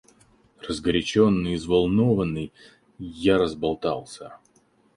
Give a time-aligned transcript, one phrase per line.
[0.67, 2.51] Разгоряченный и взволнованный,
[2.97, 4.39] я разболтался.